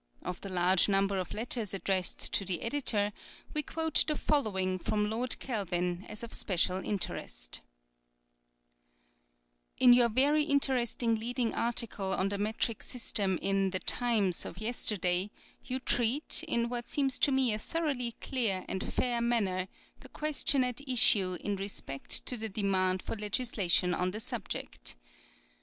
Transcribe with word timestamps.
Of 0.23 0.41
the 0.41 0.49
large 0.49 0.89
number 0.89 1.19
of 1.19 1.31
letters 1.31 1.75
addressed 1.75 2.33
to 2.33 2.43
the 2.43 2.63
editor 2.63 3.13
we 3.53 3.61
quote 3.61 4.03
the 4.07 4.15
following 4.17 4.79
from 4.79 5.07
Lord 5.11 5.37
Kelvin 5.37 6.07
as 6.09 6.23
of 6.23 6.33
special 6.33 6.77
interest:" 6.77 7.61
In 9.77 9.93
your 9.93 10.09
very 10.09 10.41
interesting 10.43 11.17
leading 11.19 11.53
article 11.53 12.13
on 12.13 12.29
the 12.29 12.39
metric 12.39 12.81
system 12.81 13.37
in 13.43 13.69
The 13.69 13.79
Times 13.79 14.43
of 14.43 14.57
yes 14.57 14.87
terday 14.87 15.29
you 15.65 15.77
treat, 15.79 16.43
in 16.47 16.67
what 16.67 16.89
seems 16.89 17.19
to 17.19 17.31
me 17.31 17.53
a 17.53 17.59
thoroughly 17.59 18.13
clear 18.21 18.65
and 18.67 18.91
fair 18.91 19.21
manner, 19.21 19.67
the 19.99 20.09
ques 20.09 20.43
tion 20.47 20.63
at 20.63 20.81
issue 20.87 21.37
in 21.41 21.57
respect 21.57 22.25
to 22.25 22.37
the 22.37 22.49
demand 22.49 23.03
for 23.03 23.15
legislation 23.15 23.93
on 23.93 24.09
the 24.09 24.19
subject. 24.19 24.95